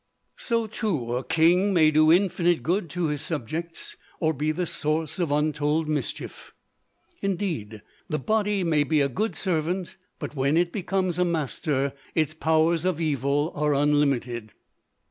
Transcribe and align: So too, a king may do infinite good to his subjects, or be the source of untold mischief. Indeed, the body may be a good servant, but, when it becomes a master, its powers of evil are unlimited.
So 0.37 0.65
too, 0.65 1.13
a 1.15 1.23
king 1.23 1.75
may 1.75 1.91
do 1.91 2.11
infinite 2.11 2.63
good 2.63 2.89
to 2.89 3.05
his 3.09 3.21
subjects, 3.21 3.95
or 4.19 4.33
be 4.33 4.51
the 4.51 4.65
source 4.65 5.19
of 5.19 5.31
untold 5.31 5.87
mischief. 5.87 6.55
Indeed, 7.21 7.83
the 8.09 8.17
body 8.17 8.63
may 8.63 8.83
be 8.83 8.99
a 9.01 9.07
good 9.07 9.35
servant, 9.35 9.97
but, 10.17 10.35
when 10.35 10.57
it 10.57 10.71
becomes 10.71 11.19
a 11.19 11.23
master, 11.25 11.93
its 12.15 12.33
powers 12.33 12.83
of 12.83 12.99
evil 12.99 13.51
are 13.53 13.75
unlimited. 13.75 14.53